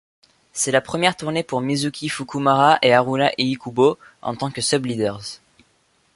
[0.51, 5.39] C'est la première tournée pour Mizuki Fukumura et Haruna Iikubo en tant que sub-leaders.